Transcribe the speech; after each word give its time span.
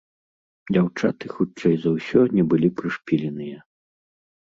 Дзяўчаты 0.69 1.25
хутчэй 1.35 1.75
за 1.83 1.89
ўсё 1.97 2.19
не 2.39 2.43
былі 2.53 2.69
прышпіленыя. 2.79 3.57